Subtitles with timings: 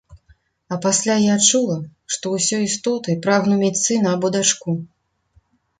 [0.75, 1.77] А пасля я адчула,
[2.15, 4.71] што ўсёй істотай прагну мець сына або дачку.